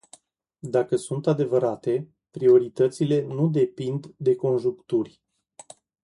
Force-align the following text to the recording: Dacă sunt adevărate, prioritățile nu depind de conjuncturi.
Dacă 0.59 0.95
sunt 0.95 1.27
adevărate, 1.27 2.07
prioritățile 2.31 3.21
nu 3.25 3.47
depind 3.49 4.13
de 4.17 4.35
conjuncturi. 4.35 5.21